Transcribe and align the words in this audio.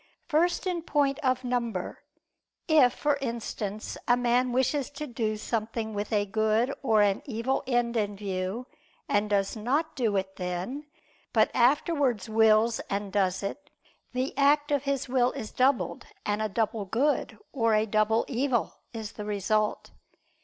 First 0.27 0.65
in 0.65 0.81
point 0.81 1.19
of 1.19 1.43
number; 1.43 1.99
if, 2.67 2.91
for 2.91 3.17
instance, 3.21 3.99
a 4.07 4.17
man 4.17 4.51
wishes 4.51 4.89
to 4.89 5.05
do 5.05 5.37
something 5.37 5.93
with 5.93 6.11
a 6.11 6.25
good 6.25 6.73
or 6.81 7.03
an 7.03 7.21
evil 7.27 7.61
end 7.67 7.95
in 7.95 8.15
view, 8.17 8.65
and 9.07 9.29
does 9.29 9.55
not 9.55 9.95
do 9.95 10.15
it 10.17 10.37
then, 10.37 10.87
but 11.33 11.51
afterwards 11.53 12.27
wills 12.27 12.79
and 12.89 13.13
does 13.13 13.43
it, 13.43 13.69
the 14.11 14.35
act 14.39 14.71
of 14.71 14.85
his 14.85 15.07
will 15.07 15.33
is 15.33 15.51
doubled 15.51 16.07
and 16.25 16.41
a 16.41 16.49
double 16.49 16.85
good, 16.85 17.37
or 17.53 17.75
a 17.75 17.85
double 17.85 18.25
evil 18.27 18.79
is 18.93 19.11
the 19.11 19.25
result. 19.25 19.91